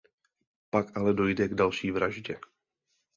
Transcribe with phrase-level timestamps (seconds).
[0.69, 2.39] Pak ale dojde k další vraždě.